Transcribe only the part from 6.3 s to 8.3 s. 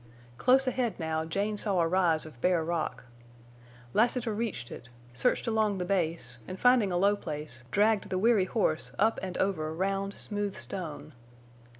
and, finding a low place, dragged the